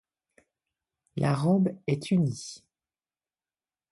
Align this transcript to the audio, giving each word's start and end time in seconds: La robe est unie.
La 1.15 1.35
robe 1.35 1.77
est 1.85 2.09
unie. 2.09 2.63